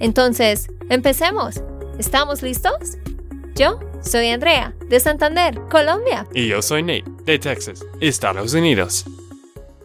[0.00, 1.62] Entonces, empecemos.
[1.98, 2.98] ¿Estamos listos?
[3.54, 6.26] Yo soy Andrea, de Santander, Colombia.
[6.34, 9.04] Y yo soy Nate, de Texas, Estados Unidos.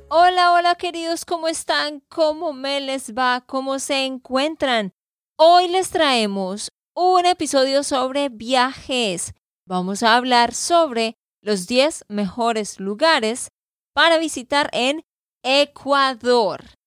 [0.09, 2.01] Hola, hola queridos, ¿cómo están?
[2.09, 3.43] ¿Cómo me les va?
[3.45, 4.91] ¿Cómo se encuentran?
[5.37, 9.33] Hoy les traemos un episodio sobre viajes.
[9.67, 13.49] Vamos a hablar sobre los 10 mejores lugares
[13.93, 15.03] para visitar en
[15.43, 16.78] Ecuador.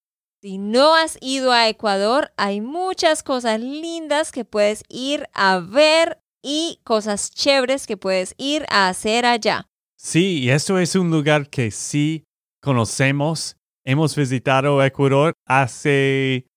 [0.43, 6.19] Si no has ido a Ecuador, hay muchas cosas lindas que puedes ir a ver
[6.43, 9.69] y cosas chéveres que puedes ir a hacer allá.
[9.97, 12.25] Sí, y esto es un lugar que sí
[12.61, 13.55] conocemos.
[13.85, 16.49] Hemos visitado Ecuador hace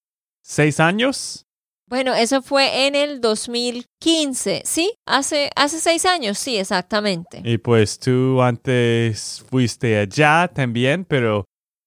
[0.41, 1.45] seis años.
[1.87, 4.95] Bueno, eso fue en el 2015, ¿sí?
[5.05, 7.43] Hace, hace seis años, sí, exactamente.
[7.45, 11.45] Y pues tú antes fuiste allá también, pero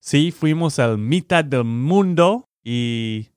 [0.08, 3.28] sí, fuimos a la mitad del mundo y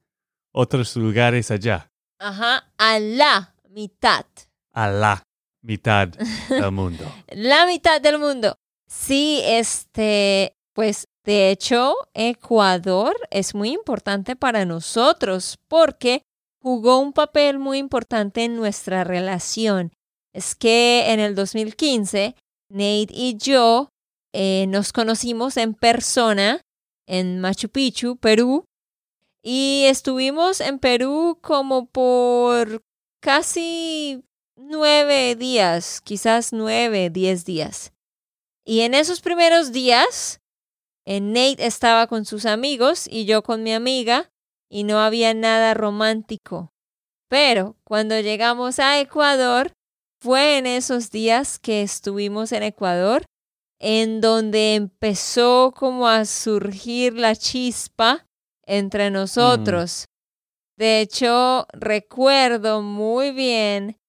[0.54, 1.92] otros lugares allá.
[2.18, 4.26] Ajá, a la mitad.
[4.72, 5.22] A la
[5.62, 6.08] mitad
[6.50, 7.04] del mundo.
[7.28, 8.56] la mitad del mundo.
[8.88, 16.24] Sí, este, pues de hecho, Ecuador es muy importante para nosotros porque
[16.62, 19.92] jugó un papel muy importante en nuestra relación.
[20.34, 22.34] Es que en el 2015,
[22.70, 23.90] Nate y yo
[24.34, 26.62] eh, nos conocimos en persona
[27.08, 28.66] en Machu Picchu, Perú,
[29.44, 32.84] y estuvimos en Perú como por
[33.20, 34.24] casi
[34.56, 37.92] nueve días, quizás nueve, diez días.
[38.64, 40.40] Y en esos primeros días,
[41.06, 44.30] eh, Nate estaba con sus amigos y yo con mi amiga,
[44.70, 46.72] y no había nada romántico.
[47.28, 49.74] Pero cuando llegamos a Ecuador,
[50.22, 53.26] fue en esos días que estuvimos en Ecuador,
[53.84, 58.28] en donde empezó como a surgir la chispa
[58.64, 60.06] entre nosotros.
[60.78, 64.00] De hecho, recuerdo muy bien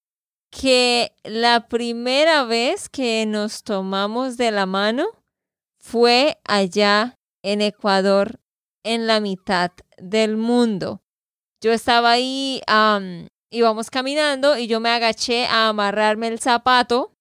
[0.50, 5.06] que la primera vez que nos tomamos de la mano
[5.78, 8.40] fue allá en Ecuador,
[8.84, 11.02] en la mitad del mundo.
[11.62, 12.60] Yo estaba ahí,
[13.50, 17.11] íbamos caminando y yo me agaché a amarrarme el zapato.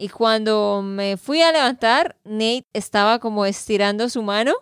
[0.00, 4.54] Y cuando me fui a levantar, Nate estaba como estirando su mano,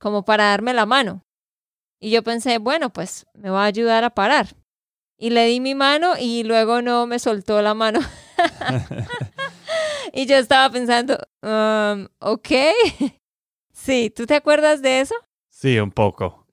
[0.00, 1.26] como para darme la mano.
[2.00, 4.56] Y yo pensé, bueno, pues me va a ayudar a parar.
[5.18, 8.00] Y le di mi mano y luego no me soltó la mano.
[10.14, 12.48] y yo estaba pensando, um, ok.
[13.70, 15.14] sí, ¿tú te acuerdas de eso?
[15.50, 16.46] Sí, un poco.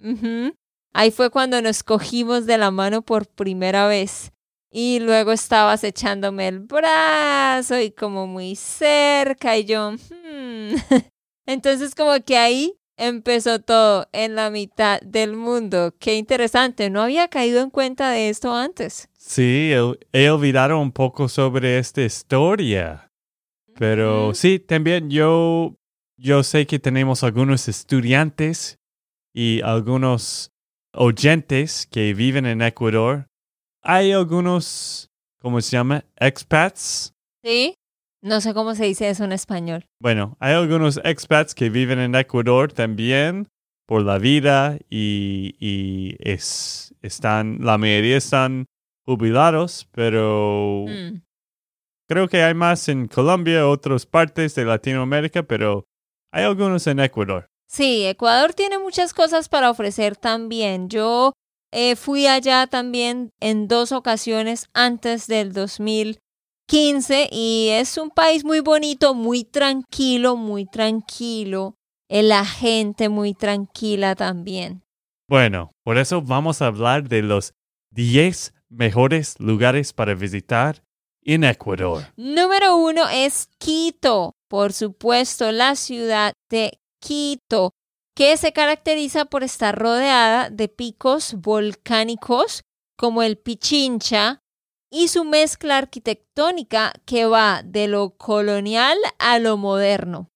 [0.91, 4.34] Ahí fue cuando nos cogimos de la mano por primera vez.
[4.72, 9.92] Y luego estabas echándome el brazo y como muy cerca y yo...
[9.92, 10.76] Hmm".
[11.46, 15.94] Entonces como que ahí empezó todo en la mitad del mundo.
[16.00, 19.09] Qué interesante, no había caído en cuenta de esto antes.
[19.18, 19.72] Sí,
[20.12, 23.12] he olvidado un poco sobre esta historia.
[23.78, 25.76] Pero sí, también yo,
[26.18, 28.80] yo sé que tenemos algunos estudiantes
[29.34, 30.52] y algunos
[30.94, 33.28] oyentes que viven en Ecuador.
[33.88, 36.03] Hay algunos, ¿cómo se llama?
[36.16, 37.13] Expats.
[37.44, 37.75] Sí.
[38.23, 39.85] No sé cómo se dice eso en español.
[40.01, 43.47] Bueno, hay algunos expats que viven en Ecuador también
[43.85, 48.66] por la vida y, y es, están, la mayoría están
[49.06, 51.22] jubilados, pero mm.
[52.09, 55.85] creo que hay más en Colombia, otras partes de Latinoamérica, pero
[56.32, 57.46] hay algunos en Ecuador.
[57.67, 60.90] Sí, Ecuador tiene muchas cosas para ofrecer también.
[60.90, 61.34] Yo
[61.77, 68.61] eh, fui allá también en dos ocasiones antes del 2015 y es un país muy
[68.61, 71.75] bonito, muy tranquilo, muy tranquilo.
[72.07, 74.83] La gente muy tranquila también.
[75.27, 77.53] Bueno, por eso vamos a hablar de los
[77.91, 80.81] 10 mejores lugares para visitar
[81.23, 82.03] en Ecuador.
[82.16, 87.73] Número uno es Quito, por supuesto, la ciudad de Quito,
[88.16, 92.64] que se caracteriza por estar rodeada de picos volcánicos
[92.97, 94.40] como el Pichincha
[94.90, 100.29] y su mezcla arquitectónica que va de lo colonial a lo moderno.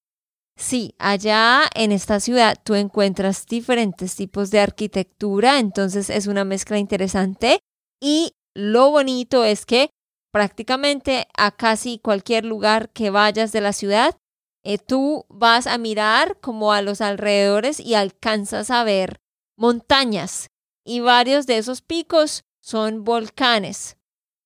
[0.58, 6.78] Sí, allá en esta ciudad tú encuentras diferentes tipos de arquitectura, entonces es una mezcla
[6.78, 7.60] interesante
[8.02, 9.90] y lo bonito es que
[10.34, 14.18] prácticamente a casi cualquier lugar que vayas de la ciudad,
[14.64, 19.20] eh, tú vas a mirar como a los alrededores y alcanzas a ver
[19.58, 20.48] montañas
[20.86, 23.98] y varios de esos picos son volcanes.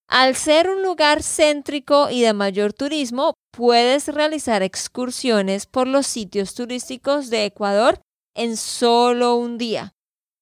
[0.07, 6.53] Al ser un lugar céntrico y de mayor turismo, puedes realizar excursiones por los sitios
[6.53, 8.01] turísticos de Ecuador
[8.35, 9.93] en solo un día.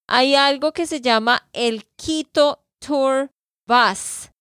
[0.07, 3.31] Hay algo que se llama el Quito Tour
[3.65, 4.31] Bus.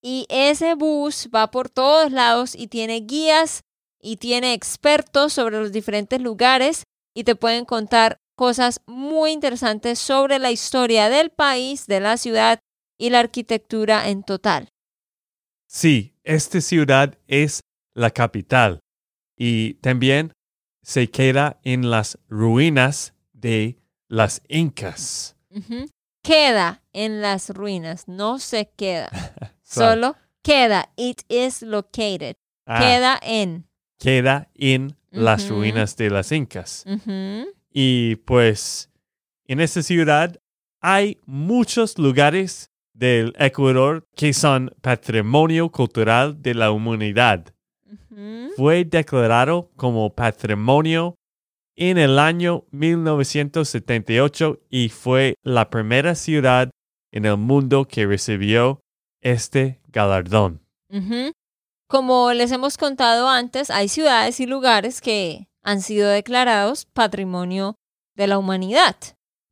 [0.00, 3.62] Y ese bus va por todos lados y tiene guías
[4.02, 6.84] y tiene expertos sobre los diferentes lugares
[7.14, 12.58] y te pueden contar cosas muy interesantes sobre la historia del país, de la ciudad
[12.98, 14.68] y la arquitectura en total.
[15.68, 17.60] Sí, esta ciudad es
[17.94, 18.80] la capital
[19.36, 20.32] y también
[20.82, 23.78] se queda en las ruinas de
[24.08, 25.36] las incas.
[26.22, 29.10] Queda en las ruinas, no se queda,
[29.62, 30.92] solo queda.
[30.96, 32.36] It is located.
[32.66, 33.66] Ah, Queda en.
[34.02, 36.84] Queda en las ruinas de las incas.
[37.72, 38.90] Y pues
[39.46, 40.40] en esta ciudad
[40.80, 47.54] hay muchos lugares del Ecuador que son patrimonio cultural de la humanidad.
[48.56, 51.14] Fue declarado como patrimonio
[51.76, 56.70] en el año 1978 y fue la primera ciudad
[57.12, 58.80] en el mundo que recibió
[59.20, 60.60] este galardón.
[61.92, 67.76] Como les hemos contado antes, hay ciudades y lugares que han sido declarados patrimonio
[68.16, 68.96] de la humanidad,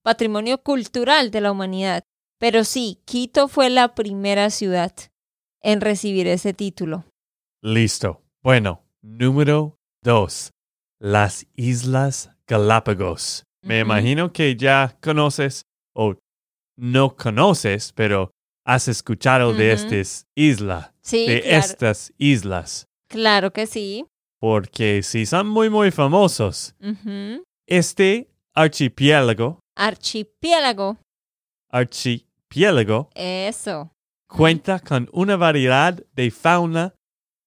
[0.03, 2.03] patrimonio cultural de la humanidad.
[2.39, 4.95] Pero sí, Quito fue la primera ciudad
[5.61, 7.05] en recibir ese título.
[7.61, 8.23] Listo.
[8.43, 10.51] Bueno, número dos.
[10.99, 13.45] Las Islas Galápagos.
[13.61, 16.15] Me imagino que ya conoces o
[16.75, 18.31] no conoces, pero
[18.65, 24.05] has escuchado de estas islas, Sí, de claro, estas islas, claro que sí.
[24.41, 26.75] porque sí son muy, muy famosos.
[27.67, 30.99] Este archipiélago, Archipiélago,
[31.71, 33.91] archipiélago, eso.
[34.29, 36.95] cuenta con una variedad de fauna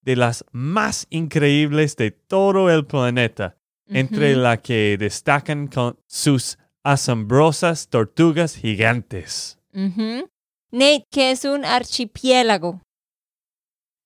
[0.02, 3.56] de las más increíbles de todo el planeta.
[3.86, 9.58] entre la que destacan con sus asombrosas tortugas gigantes.
[9.72, 12.80] Nate, ¿qué es un archipiélago?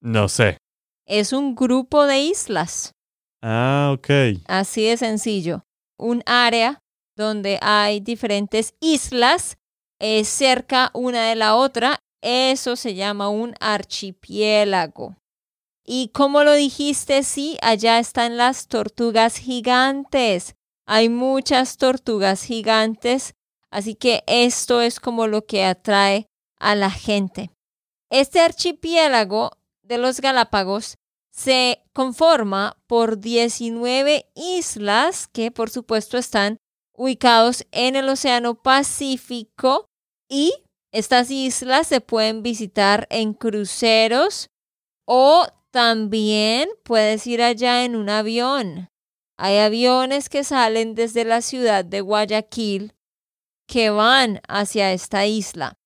[0.01, 0.59] No sé.
[1.07, 2.93] Es un grupo de islas.
[3.43, 4.11] Ah, ok.
[4.47, 5.65] Así de sencillo.
[5.99, 6.81] Un área
[7.17, 9.59] donde hay diferentes islas
[10.01, 11.99] eh, cerca una de la otra.
[12.21, 15.17] Eso se llama un archipiélago.
[15.85, 20.55] Y como lo dijiste, sí, allá están las tortugas gigantes.
[20.87, 23.35] Hay muchas tortugas gigantes.
[23.71, 26.27] Así que esto es como lo que atrae
[26.59, 27.51] a la gente.
[28.11, 29.58] Este archipiélago
[29.89, 30.99] de los Galápagos
[31.33, 36.59] se conforma por 19 islas que por supuesto están
[36.93, 39.87] ubicados en el Océano Pacífico
[40.29, 40.53] y
[40.93, 44.51] estas islas se pueden visitar en cruceros
[45.07, 48.89] o también puedes ir allá en un avión.
[49.39, 52.95] Hay aviones que salen desde la ciudad de Guayaquil
[53.67, 55.79] que van hacia esta isla.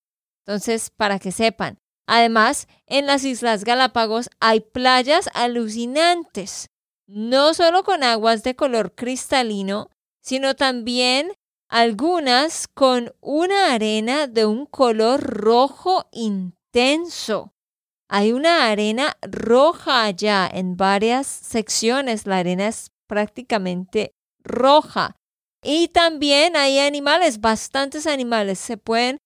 [0.47, 6.68] Entonces, para que sepan, Además, en las Islas Galápagos hay playas alucinantes,
[7.06, 9.90] no solo con aguas de color cristalino,
[10.21, 11.32] sino también
[11.68, 17.54] algunas con una arena de un color rojo intenso.
[18.09, 25.16] Hay una arena roja allá en varias secciones, la arena es prácticamente roja.
[25.62, 29.18] Y también hay animales, bastantes animales, se pueden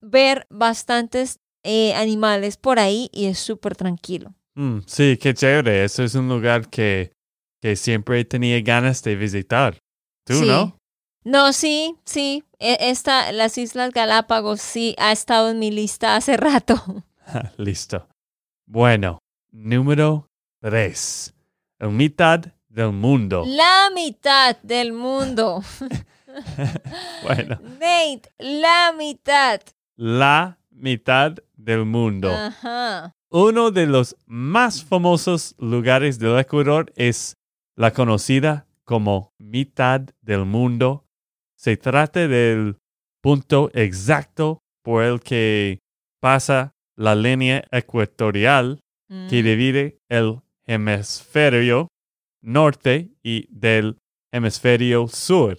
[0.00, 4.34] ver bastantes eh, animales por ahí y es súper tranquilo.
[4.54, 5.84] Mm, sí, qué chévere.
[5.84, 7.12] Eso es un lugar que,
[7.60, 9.78] que siempre tenía ganas de visitar.
[10.26, 10.46] ¿Tú Sí.
[10.46, 10.76] no?
[11.24, 12.42] No, sí, sí.
[12.58, 17.04] e- Esta, las Islas Galápagos sí ha estado en mi lista hace rato.
[17.56, 18.08] Listo.
[18.66, 19.18] Bueno,
[19.52, 20.26] número
[20.60, 21.32] tres.
[21.78, 23.44] El mitad del mundo.
[23.46, 25.62] La mitad del mundo.
[27.22, 29.60] Bueno, Nate, la mitad.
[29.96, 32.30] la mitad del mundo.
[32.30, 33.12] Ajá.
[33.30, 37.34] Uno de los más famosos lugares del Ecuador es
[37.76, 41.04] la conocida como mitad del mundo.
[41.56, 42.76] Se trata del
[43.22, 45.78] punto exacto por el que
[46.20, 48.80] pasa la línea ecuatorial
[49.28, 51.88] que Mm, divide el hemisferio
[52.42, 53.98] norte y del
[54.32, 55.58] hemisferio sur.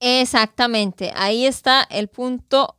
[0.00, 2.76] Exactamente, ahí está el punto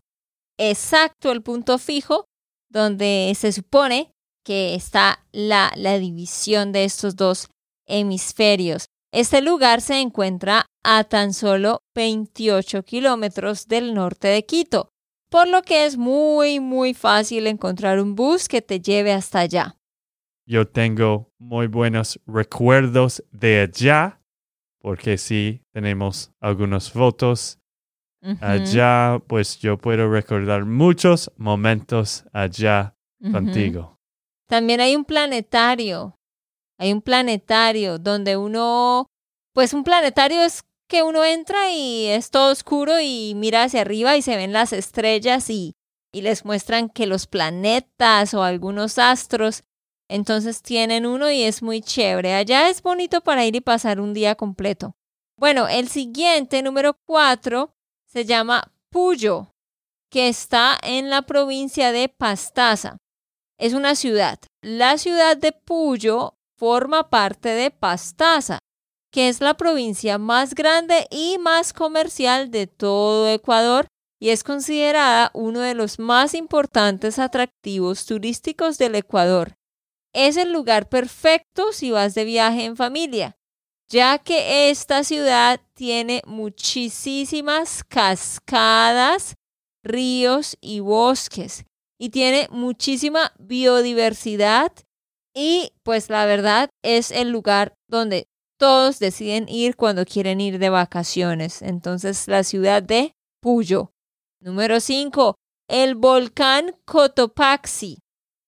[0.59, 2.25] exacto, el punto fijo,
[2.69, 4.11] donde se supone
[4.43, 7.49] que está la, la división de estos dos
[7.85, 8.87] hemisferios.
[9.11, 14.89] Este lugar se encuentra a tan solo 28 kilómetros del norte de Quito,
[15.29, 19.75] por lo que es muy, muy fácil encontrar un bus que te lleve hasta allá.
[20.45, 24.21] Yo tengo muy buenos recuerdos de allá,
[24.79, 27.59] porque sí, tenemos algunas fotos.
[28.41, 32.95] Allá, pues yo puedo recordar muchos momentos allá
[33.31, 33.99] contigo.
[34.47, 36.17] También hay un planetario.
[36.79, 39.07] Hay un planetario donde uno,
[39.53, 44.15] pues un planetario es que uno entra y es todo oscuro y mira hacia arriba
[44.15, 45.73] y se ven las estrellas y,
[46.13, 49.63] y les muestran que los planetas o algunos astros,
[50.09, 52.35] entonces tienen uno y es muy chévere.
[52.35, 54.95] Allá es bonito para ir y pasar un día completo.
[55.37, 57.75] Bueno, el siguiente, número cuatro,
[58.07, 59.51] se llama Puyo,
[60.09, 62.97] que está en la provincia de Pastaza
[63.57, 64.39] es una ciudad.
[64.61, 68.59] La ciudad de Puyo forma parte de Pastaza,
[69.11, 73.87] que es la provincia más grande y más comercial de todo Ecuador
[74.19, 79.53] y es considerada uno de los más importantes atractivos turísticos del Ecuador.
[80.13, 83.36] Es el lugar perfecto si vas de viaje en familia,
[83.89, 89.35] ya que esta ciudad tiene muchísimas cascadas,
[89.83, 91.65] ríos y bosques
[91.99, 94.71] y tiene muchísima biodiversidad
[95.33, 98.27] y pues la verdad es el lugar donde
[98.57, 101.61] todos deciden ir cuando quieren ir de vacaciones.
[101.61, 103.91] Entonces la ciudad de Puyo.
[104.41, 105.35] Número 5.
[105.69, 107.99] El volcán Cotopaxi,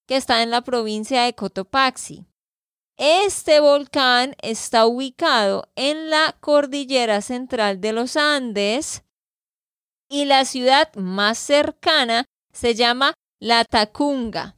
[0.06, 2.26] que está en la provincia de Cotopaxi.
[3.02, 9.04] Este volcán está ubicado en la cordillera central de los Andes
[10.10, 14.56] y la ciudad más cercana se llama La Tacunga.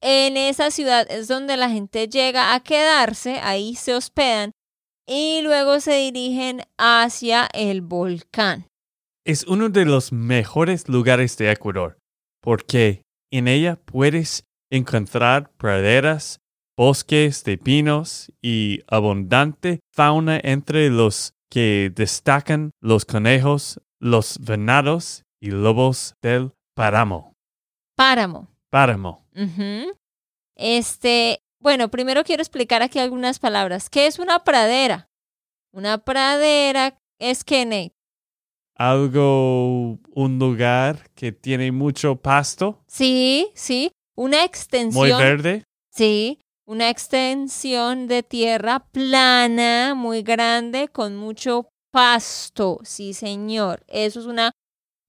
[0.00, 4.52] En esa ciudad es donde la gente llega a quedarse, ahí se hospedan
[5.04, 8.68] y luego se dirigen hacia el volcán.
[9.26, 11.98] Es uno de los mejores lugares de Ecuador,
[12.40, 16.38] porque en ella puedes encontrar praderas,
[16.76, 25.50] bosques de pinos y abundante fauna entre los que destacan los conejos, los venados y
[25.50, 27.34] lobos del páramo.
[27.96, 28.48] Páramo.
[28.70, 29.26] Páramo.
[30.56, 33.90] Este, bueno, primero quiero explicar aquí algunas palabras.
[33.90, 35.08] ¿Qué es una pradera?
[35.72, 37.92] Una pradera es que, Nate,
[38.74, 45.64] Algo, un lugar que tiene mucho pasto, sí, sí, una muy extensión, verde.
[45.90, 46.40] sí,
[46.72, 53.84] una extensión de tierra plana, muy grande, con mucho pasto, sí, señor.
[53.88, 54.52] Eso es una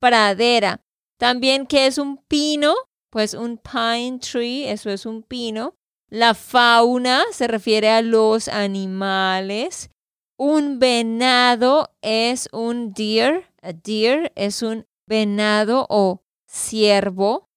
[0.02, 0.82] pradera.
[1.18, 2.76] También, ¿qué es un pino?
[3.10, 5.76] Pues un pine tree, eso es un pino.
[6.10, 9.90] La fauna se refiere a los animales.
[10.38, 13.50] Un venado es un deer.
[13.62, 17.48] A deer es un venado o ciervo.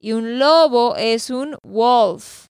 [0.00, 2.46] Y un lobo es un wolf.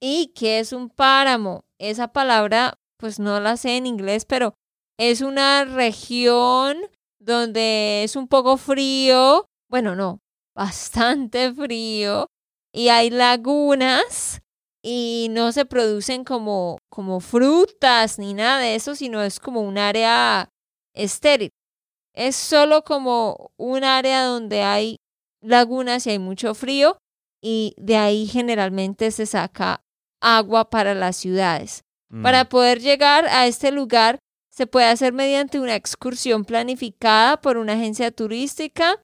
[0.00, 1.64] ¿Y qué es un páramo?
[1.78, 4.54] Esa palabra, pues no la sé en inglés, pero
[4.98, 6.78] es una región
[7.18, 9.46] donde es un poco frío.
[9.68, 10.20] Bueno, no,
[10.56, 12.28] bastante frío.
[12.72, 14.40] Y hay lagunas
[14.82, 19.78] y no se producen como, como frutas ni nada de eso, sino es como un
[19.78, 20.48] área
[20.94, 21.50] estéril.
[22.14, 24.96] Es solo como un área donde hay
[25.40, 26.98] lagunas y hay mucho frío
[27.42, 29.82] y de ahí generalmente se saca
[30.20, 31.82] agua para las ciudades.
[32.10, 32.22] Mm.
[32.22, 34.18] Para poder llegar a este lugar
[34.50, 39.00] se puede hacer mediante una excursión planificada por una agencia turística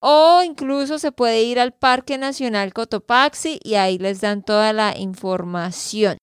[0.00, 4.96] o incluso se puede ir al Parque Nacional Cotopaxi y ahí les dan toda la
[4.96, 6.18] información.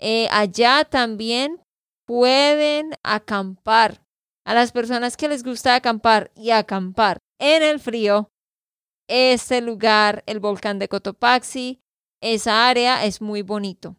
[0.00, 1.60] Eh, allá también
[2.06, 4.02] pueden acampar.
[4.44, 8.30] A las personas que les gusta acampar y acampar en el frío,
[9.06, 11.80] este lugar, el volcán de Cotopaxi,
[12.20, 13.96] esa área es muy bonito.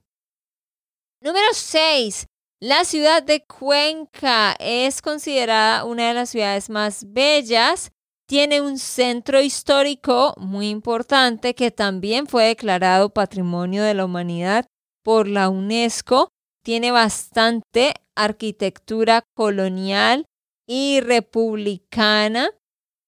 [1.22, 2.28] Número 6.
[2.62, 7.92] La ciudad de Cuenca es considerada una de las ciudades más bellas.
[8.28, 14.66] Tiene un centro histórico muy importante que también fue declarado Patrimonio de la Humanidad
[15.04, 16.30] por la UNESCO.
[16.64, 20.26] Tiene bastante arquitectura colonial
[20.68, 22.52] y republicana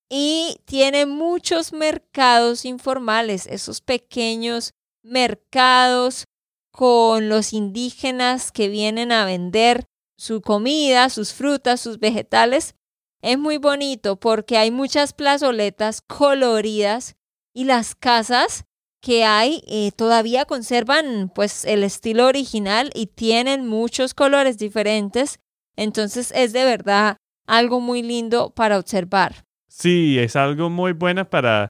[0.10, 4.72] y tiene muchos mercados informales, esos pequeños
[5.04, 6.26] mercados
[6.72, 9.86] con los indígenas que vienen a vender
[10.18, 12.76] su comida, sus frutas, sus vegetales.
[13.22, 17.16] Es muy bonito porque hay muchas plazoletas coloridas
[17.54, 18.66] y las casas
[19.02, 25.40] que hay eh, todavía conservan pues el estilo original y tienen muchos colores diferentes.
[25.76, 27.18] Entonces es de verdad
[27.48, 29.44] algo muy lindo para observar.
[29.68, 31.70] Sí, es algo muy bueno para,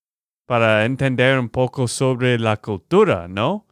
[0.51, 3.67] para entender un poco sobre la cultura, ¿no?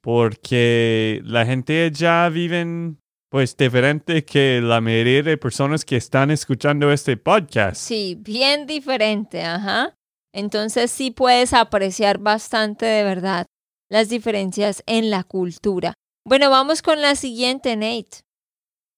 [0.00, 2.98] Porque la gente ya viven
[3.30, 7.76] pues diferente que la mayoría de personas que están escuchando este podcast.
[7.82, 9.94] Sí, bien diferente, ajá.
[10.32, 13.44] Entonces sí puedes apreciar bastante de verdad
[13.90, 15.92] las diferencias en la cultura.
[16.24, 18.22] Bueno, vamos con la siguiente, Nate.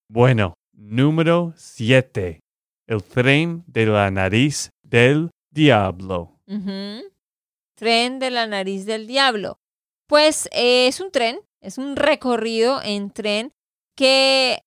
[0.08, 2.38] Bueno, número 7.
[2.86, 6.39] El tren de la nariz del diablo.
[7.76, 9.60] Tren de la nariz del diablo.
[10.06, 13.54] Pues eh, es un tren, es un recorrido en tren
[13.96, 14.64] que,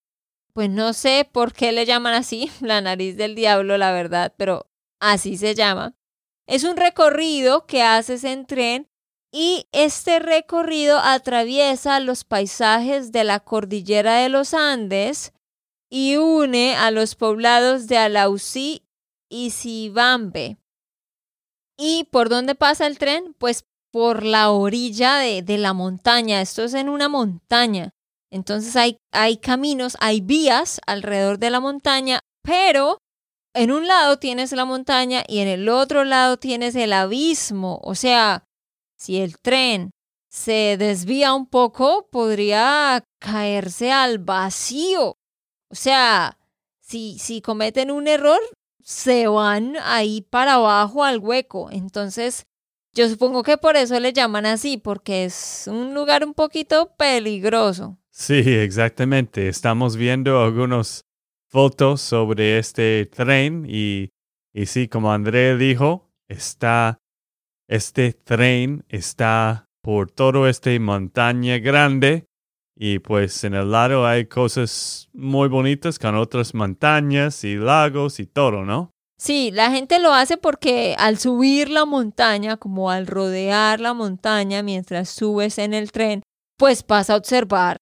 [0.54, 4.70] pues no sé por qué le llaman así, la nariz del diablo, la verdad, pero
[5.00, 5.96] así se llama.
[6.48, 8.90] Es un recorrido que haces en tren
[9.32, 15.34] y este recorrido atraviesa los paisajes de la cordillera de los Andes
[15.90, 18.86] y une a los poblados de Alausí
[19.30, 20.58] y Sibambe.
[21.77, 23.36] ¿Y por dónde pasa el tren?
[23.38, 26.42] Pues por la orilla de, de, la montaña.
[26.42, 27.92] Esto es en una montaña.
[28.32, 32.98] Entonces hay, hay caminos, hay vías alrededor de la montaña, pero
[33.53, 37.80] en un lado tienes la montaña y en el otro lado tienes el abismo.
[37.84, 38.46] O sea,
[38.98, 39.92] si el tren
[40.32, 45.18] se desvía un poco, podría caerse al vacío.
[45.70, 46.39] O sea,
[46.82, 48.39] si, si cometen un error,
[48.84, 51.70] se van ahí para abajo al hueco.
[51.72, 52.46] Entonces,
[52.94, 57.98] yo supongo que por eso le llaman así, porque es un lugar un poquito peligroso.
[58.12, 59.48] Sí, exactamente.
[59.48, 61.06] Estamos viendo algunos
[61.50, 64.10] fotos sobre este tren y,
[64.53, 67.00] y sí, como André dijo, está,
[67.68, 72.25] este tren está por todo este montaña grande
[72.75, 78.25] y pues en el lado hay cosas muy bonitas con otras montañas y lagos y
[78.25, 78.92] todo, ¿no?
[79.18, 84.64] Sí, la gente lo hace porque al subir la montaña, como al rodear la montaña
[84.64, 86.24] mientras subes en el tren,
[86.57, 87.77] pues vas a observar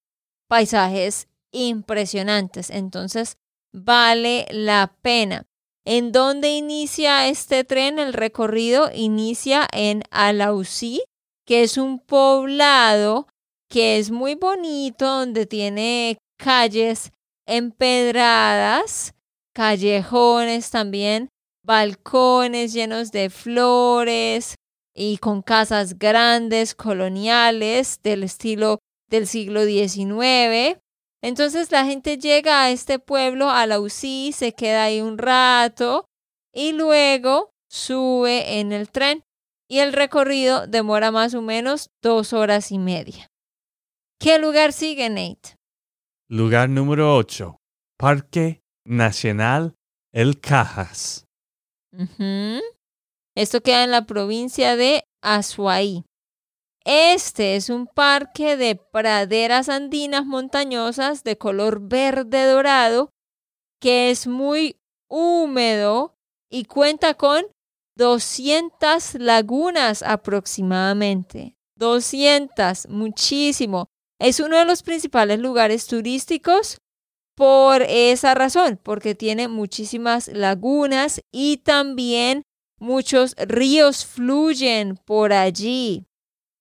[0.48, 2.70] paisajes impresionantes.
[2.70, 3.38] Entonces,
[3.74, 5.46] vale la pena.
[5.84, 7.98] ¿En dónde inicia este tren?
[7.98, 11.02] El recorrido inicia en Alausí,
[11.48, 13.28] que es un poblado
[13.72, 17.12] que es muy bonito, donde tiene calles
[17.48, 19.14] empedradas,
[19.56, 21.30] callejones también,
[21.64, 24.56] balcones llenos de flores
[24.94, 28.80] y con casas grandes, coloniales, del estilo
[29.10, 30.78] del siglo XIX.
[31.24, 36.10] Entonces la gente llega a este pueblo, a la UCI, se queda ahí un rato
[36.54, 39.24] y luego sube en el tren
[39.70, 43.31] y el recorrido demora más o menos dos horas y media.
[44.22, 45.58] ¿Qué lugar sigue, Nate?
[46.30, 47.58] Lugar número 8.
[47.98, 49.74] Parque Nacional
[50.14, 51.26] El Cajas.
[53.36, 56.06] Esto queda en la provincia de Azuay.
[56.86, 63.10] Este es un parque de praderas andinas montañosas de color verde dorado
[63.80, 64.76] que es muy
[65.10, 66.14] húmedo
[66.48, 67.48] y cuenta con
[67.98, 71.56] 200 lagunas aproximadamente.
[71.76, 73.88] 200, muchísimo.
[74.22, 76.78] Es uno de los principales lugares turísticos
[77.36, 82.44] por esa razón, porque tiene muchísimas lagunas y también
[82.78, 86.06] muchos ríos fluyen por allí.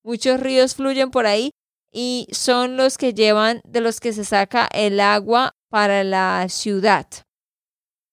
[0.03, 1.51] Muchos ríos fluyen por ahí
[1.92, 7.07] y son los que llevan, de los que se saca el agua para la ciudad.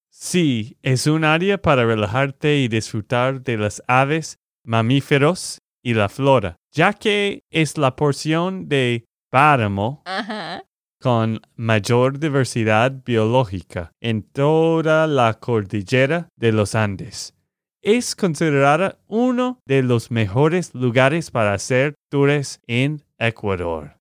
[0.09, 6.57] Sí, es un área para relajarte y disfrutar de las aves, mamíferos y la flora,
[6.73, 10.03] ya que es la porción de páramo
[11.01, 17.37] con mayor diversidad biológica en toda la cordillera de los Andes
[17.87, 23.97] es considerada uno de los mejores lugares para hacer tours en Ecuador.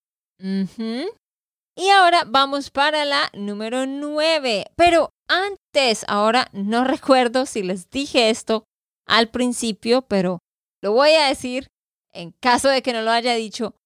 [1.76, 4.64] Y ahora vamos para la número 9.
[4.74, 8.64] Pero antes, ahora no recuerdo si les dije esto
[9.06, 10.40] al principio, pero
[10.82, 11.68] lo voy a decir
[12.12, 13.76] en caso de que no lo haya dicho.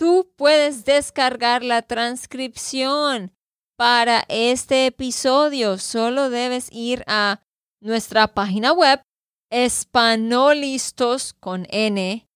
[0.00, 3.36] Tú puedes descargar la transcripción
[3.76, 5.76] para este episodio.
[5.76, 7.42] Solo debes ir a
[7.82, 9.02] nuestra página web
[9.50, 12.26] espanolistos con N,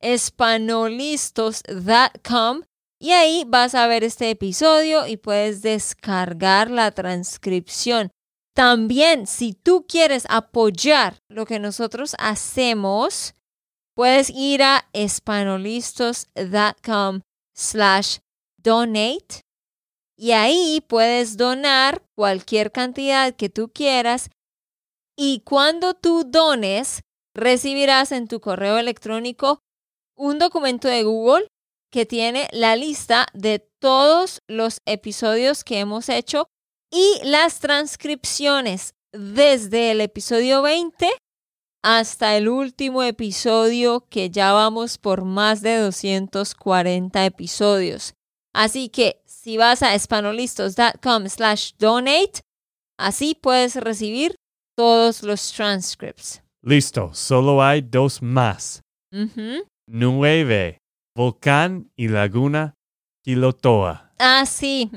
[0.00, 2.62] espanolistos.com
[3.00, 8.12] Y ahí vas a ver este episodio y puedes descargar la transcripción.
[8.54, 13.34] También, si tú quieres apoyar lo que nosotros hacemos,
[13.98, 17.20] puedes ir a espanolistos.com
[17.52, 18.18] slash
[18.56, 19.42] donate
[20.16, 24.30] y ahí puedes donar cualquier cantidad que tú quieras
[25.16, 27.00] y cuando tú dones
[27.34, 29.58] recibirás en tu correo electrónico
[30.16, 31.48] un documento de Google
[31.90, 36.46] que tiene la lista de todos los episodios que hemos hecho
[36.92, 41.10] y las transcripciones desde el episodio 20
[41.82, 48.14] hasta el último episodio que ya vamos por más de 240 episodios.
[48.54, 52.40] Así que si vas a espanolistos.com slash donate,
[52.98, 54.34] así puedes recibir
[54.76, 56.42] todos los transcripts.
[56.62, 58.82] Listo, solo hay dos más.
[59.86, 60.78] Nueve,
[61.16, 62.74] Volcán y Laguna
[63.24, 64.12] Quilotoa.
[64.18, 64.90] Ah, sí.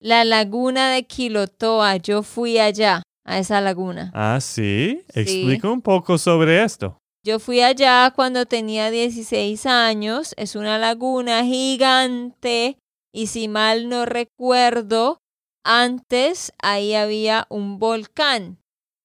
[0.00, 1.96] La laguna de Quilotoa.
[1.96, 4.10] Yo fui allá, a esa laguna.
[4.14, 5.02] Ah, sí.
[5.12, 6.98] Explica un poco sobre esto.
[7.24, 10.32] Yo fui allá cuando tenía 16 años.
[10.36, 12.78] Es una laguna gigante
[13.12, 15.18] y si mal no recuerdo,
[15.64, 18.58] antes ahí había un volcán.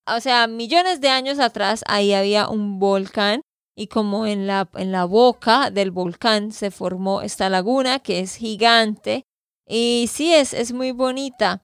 [0.08, 3.42] O sea, millones de años atrás ahí había un volcán
[3.76, 8.36] y como en la, en la boca del volcán se formó esta laguna que es
[8.36, 9.24] gigante
[9.68, 11.64] y sí es, es muy bonita.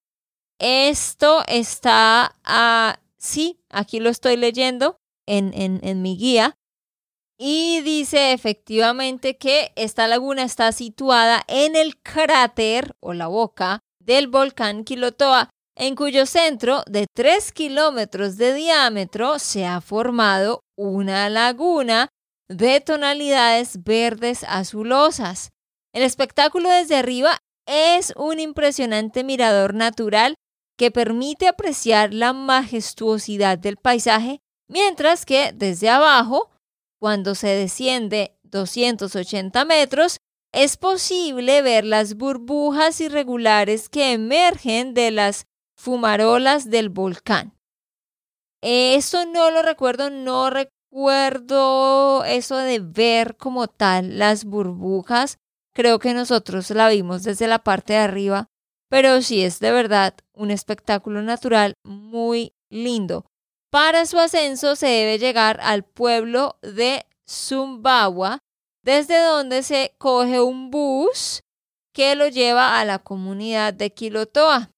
[0.60, 6.56] Esto está, a sí, aquí lo estoy leyendo en, en, en mi guía.
[7.39, 14.28] Y dice efectivamente que esta laguna está situada en el cráter o la boca del
[14.28, 22.10] volcán Quilotoa, en cuyo centro de 3 kilómetros de diámetro se ha formado una laguna
[22.50, 25.50] de tonalidades verdes azulosas.
[25.93, 30.36] El espectáculo desde arriba es un impresionante mirador natural
[30.78, 36.52] que permite apreciar la majestuosidad del paisaje, mientras que desde abajo,
[37.00, 40.20] cuando se desciende 280 metros,
[40.54, 47.54] es posible ver las burbujas irregulares que emergen de las fumarolas del volcán.
[48.62, 55.38] Eso no lo recuerdo, no recuerdo eso de ver como tal las burbujas.
[55.74, 58.50] Creo que nosotros la vimos desde la parte de arriba,
[58.90, 63.26] pero sí es de verdad un espectáculo natural muy lindo.
[63.69, 68.39] Para su ascenso se debe llegar al pueblo de Zumbawa,
[68.84, 71.43] desde donde se coge un bus
[71.93, 74.71] que lo lleva a la comunidad de Quilotoa.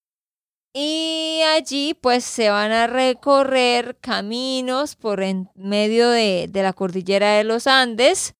[0.73, 7.33] Y allí pues se van a recorrer caminos por en medio de, de la cordillera
[7.33, 8.35] de los Andes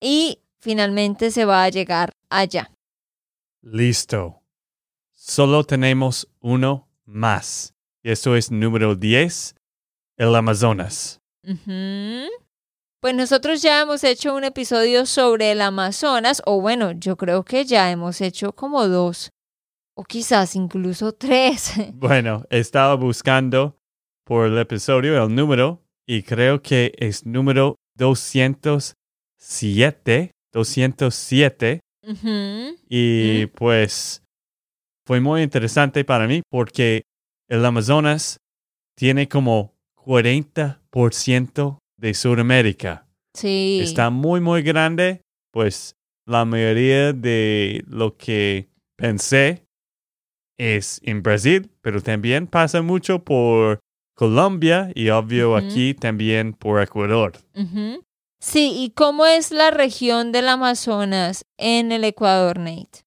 [0.00, 2.70] y finalmente se va a llegar allá.
[3.62, 4.41] Listo.
[5.24, 7.74] Solo tenemos uno más.
[8.02, 9.54] Y esto es número 10,
[10.16, 11.20] el Amazonas.
[13.00, 17.64] Pues nosotros ya hemos hecho un episodio sobre el Amazonas, o bueno, yo creo que
[17.64, 19.30] ya hemos hecho como dos,
[19.94, 21.74] o quizás incluso tres.
[21.94, 23.78] Bueno, estaba buscando
[24.24, 31.80] por el episodio el número y creo que es número 207, 207.
[32.88, 34.22] Y pues
[35.12, 37.02] fue muy interesante para mí porque
[37.46, 38.38] el Amazonas
[38.96, 39.74] tiene como
[40.06, 43.06] 40% de Sudamérica.
[43.34, 43.80] Sí.
[43.82, 45.20] Está muy, muy grande.
[45.52, 45.96] Pues
[46.26, 49.66] la mayoría de lo que pensé
[50.58, 53.80] es en Brasil, pero también pasa mucho por
[54.16, 57.32] Colombia y obvio aquí también por Ecuador.
[58.40, 63.04] Sí, ¿y cómo es la región del Amazonas en el Ecuador, Nate?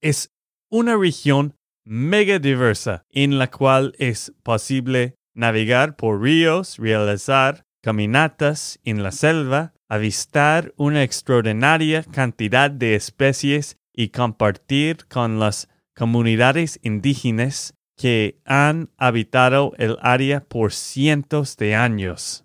[0.00, 0.30] Es
[0.70, 9.02] una región mega diversa en la cual es posible navegar por ríos, realizar caminatas en
[9.02, 18.40] la selva, avistar una extraordinaria cantidad de especies y compartir con las comunidades indígenas que
[18.44, 22.44] han habitado el área por cientos de años.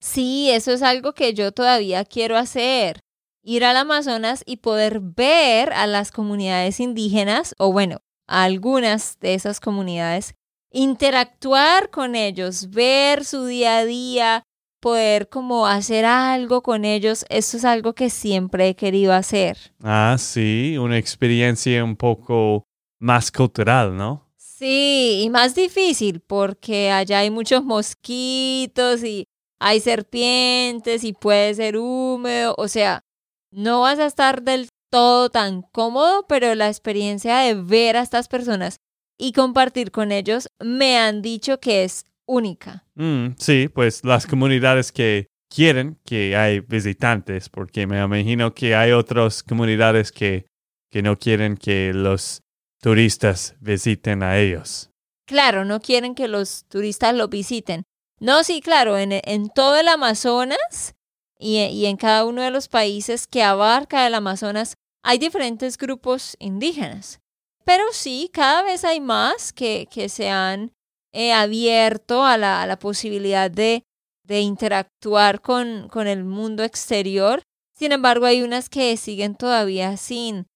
[0.00, 3.00] Sí, eso es algo que yo todavía quiero hacer
[3.42, 9.34] ir al Amazonas y poder ver a las comunidades indígenas, o bueno, a algunas de
[9.34, 10.34] esas comunidades,
[10.70, 14.42] interactuar con ellos, ver su día a día,
[14.80, 19.58] poder como hacer algo con ellos, eso es algo que siempre he querido hacer.
[19.82, 22.64] Ah, sí, una experiencia un poco
[22.98, 24.26] más cultural, ¿no?
[24.36, 29.26] Sí, y más difícil porque allá hay muchos mosquitos y
[29.58, 33.02] hay serpientes y puede ser húmedo, o sea,
[33.50, 38.28] no vas a estar del todo tan cómodo, pero la experiencia de ver a estas
[38.28, 38.76] personas
[39.18, 42.84] y compartir con ellos me han dicho que es única.
[42.94, 48.92] Mm, sí, pues las comunidades que quieren que hay visitantes, porque me imagino que hay
[48.92, 50.46] otras comunidades que,
[50.90, 52.42] que no quieren que los
[52.80, 54.90] turistas visiten a ellos.
[55.26, 57.82] Claro, no quieren que los turistas lo visiten.
[58.20, 60.94] No, sí, claro, en, en todo el Amazonas
[61.40, 66.36] y, y en cada uno de los países que abarca el Amazonas hay diferentes grupos
[66.38, 67.20] indígenas.
[67.64, 70.72] Pero sí, cada vez hay más que, que se han
[71.12, 73.84] eh, abierto a la, a la posibilidad de,
[74.24, 77.42] de interactuar con, con el mundo exterior.
[77.74, 80.46] Sin embargo, hay unas que siguen todavía sin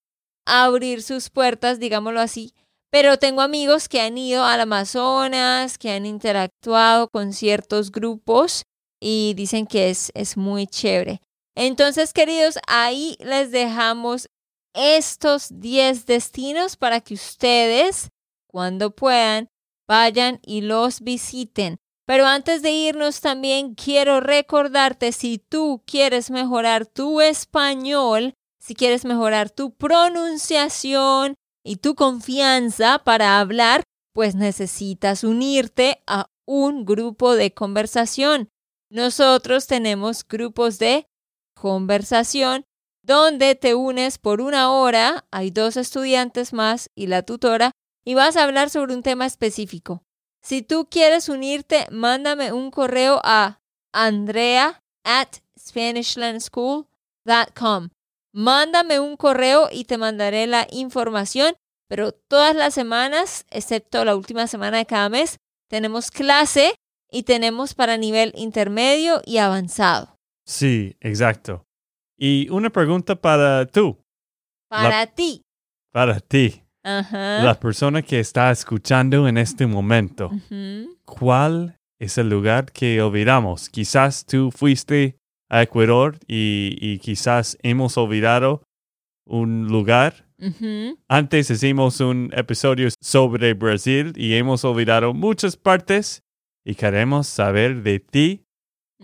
[0.47, 2.53] abrir sus puertas, digámoslo así.
[2.91, 8.65] Pero tengo amigos que han ido al Amazonas, que han interactuado con ciertos grupos
[9.07, 11.21] y dicen que es, es muy chévere.
[11.55, 14.31] Entonces, queridos, ahí les dejamos
[14.73, 18.09] estos 10 destinos para que ustedes,
[18.47, 19.49] cuando puedan,
[19.87, 21.77] vayan y los visiten.
[22.07, 29.05] Pero antes de irnos también quiero recordarte si tú quieres mejorar tu español, si quieres
[29.05, 33.83] mejorar tu pronunciación y tu confianza para hablar,
[34.15, 38.49] pues necesitas unirte a un grupo de conversación.
[38.95, 41.09] Nosotros tenemos grupos de
[41.53, 42.65] conversación
[43.03, 47.73] donde te unes por una hora, hay dos estudiantes más y la tutora,
[48.05, 50.05] y vas a hablar sobre un tema específico.
[50.45, 53.59] Si tú quieres unirte, mándame un correo a
[53.93, 57.89] andrea at SpanishLandSchool.com.
[58.33, 61.57] Mándame un correo y te mandaré la información,
[61.89, 66.77] pero todas las semanas, excepto la última semana de cada mes, tenemos clase
[67.11, 70.19] y tenemos para nivel intermedio y avanzado.
[70.47, 71.65] Sí, exacto.
[72.19, 73.99] Y una pregunta para tú.
[74.69, 75.43] Para ti.
[75.93, 76.63] Para ti.
[76.83, 77.43] Ajá.
[77.43, 80.27] La persona que está escuchando en este momento.
[80.27, 80.97] Ujú.
[81.05, 83.69] ¿Cuál es el lugar que olvidamos?
[83.71, 85.17] Quizás tú fuiste
[85.49, 88.63] a Ecuador y, y quizás hemos olvidado
[89.27, 90.27] un lugar.
[90.39, 90.99] Ujú.
[91.09, 96.24] Antes hicimos un episodio sobre Brasil y hemos olvidado muchas partes
[96.65, 98.45] y queremos saber de ti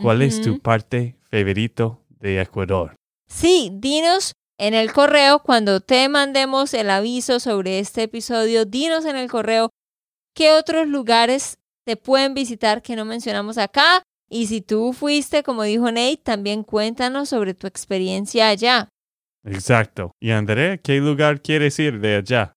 [0.00, 2.94] cuál es tu parte favorito de Ecuador.
[3.28, 9.16] Sí, dinos en el correo cuando te mandemos el aviso sobre este episodio, dinos en
[9.16, 9.70] el correo
[10.34, 14.02] qué otros lugares te pueden visitar que no mencionamos acá.
[14.28, 18.88] Y si tú fuiste, como dijo Nate, también cuéntanos sobre tu experiencia allá.
[19.44, 20.12] Exacto.
[20.20, 22.52] Y Andrea, ¿qué lugar quieres ir de allá?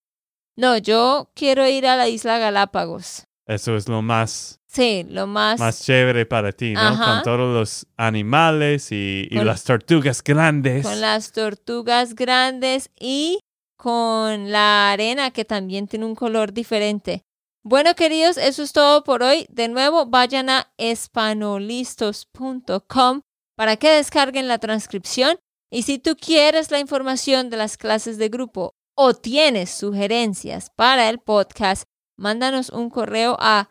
[0.56, 3.24] No, yo quiero ir a la isla Galápagos.
[3.46, 5.60] Eso es lo más, Sí, lo más...
[5.60, 6.80] más chévere para ti, ¿no?
[6.80, 7.14] Ajá.
[7.14, 10.84] Con todos los animales y, y Con- las tortugas grandes.
[10.84, 13.38] con las tortugas grandes y
[13.76, 17.22] con la arena que también tiene un color diferente.
[17.62, 19.46] Bueno, queridos, eso es todo por hoy.
[19.48, 23.20] De nuevo, vayan a espanolistos.com
[23.56, 25.38] para que descarguen la transcripción.
[25.70, 31.08] Y si tú quieres la información de las clases de grupo o tienes sugerencias para
[31.08, 31.84] el podcast,
[32.18, 33.70] mándanos un correo a